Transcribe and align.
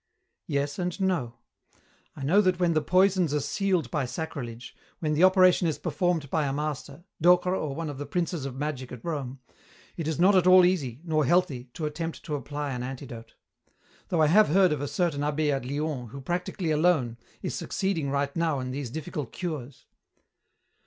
"Yes 0.47 0.79
and 0.79 0.99
no. 0.99 1.35
I 2.15 2.23
know 2.23 2.41
that 2.41 2.59
when 2.59 2.73
the 2.73 2.81
poisons 2.81 3.35
are 3.35 3.39
sealed 3.39 3.91
by 3.91 4.07
sacrilege, 4.07 4.75
when 4.97 5.13
the 5.13 5.23
operation 5.23 5.67
is 5.67 5.77
performed 5.77 6.31
by 6.31 6.47
a 6.47 6.51
master, 6.51 7.03
Docre 7.21 7.53
or 7.53 7.75
one 7.75 7.87
of 7.87 7.99
the 7.99 8.07
princes 8.07 8.43
of 8.47 8.55
magic 8.55 8.91
at 8.91 9.05
Rome, 9.05 9.41
it 9.97 10.07
is 10.07 10.19
not 10.19 10.35
at 10.35 10.47
all 10.47 10.65
easy 10.65 11.01
nor 11.03 11.25
healthy 11.25 11.65
to 11.75 11.85
attempt 11.85 12.23
to 12.23 12.33
apply 12.33 12.71
an 12.71 12.81
antidote. 12.81 13.35
Though 14.07 14.23
I 14.23 14.25
have 14.25 14.47
heard 14.47 14.71
of 14.71 14.81
a 14.81 14.87
certain 14.87 15.21
abbé 15.21 15.51
at 15.51 15.65
Lyons 15.65 16.09
who, 16.13 16.19
practically 16.21 16.71
alone, 16.71 17.17
is 17.43 17.53
succeeding 17.53 18.09
right 18.09 18.35
now 18.35 18.59
in 18.59 18.71
these 18.71 18.89
difficult 18.89 19.31
cures." 19.31 19.85